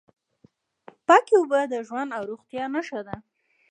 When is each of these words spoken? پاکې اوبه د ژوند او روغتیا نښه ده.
پاکې 1.07 1.33
اوبه 1.39 1.59
د 1.73 1.75
ژوند 1.87 2.09
او 2.17 2.23
روغتیا 2.29 2.63
نښه 2.73 2.99
ده. 3.07 3.15